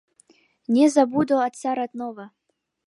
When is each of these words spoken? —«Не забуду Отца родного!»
—«Не 0.73 0.85
забуду 0.95 1.35
Отца 1.47 1.71
родного!» 1.77 2.25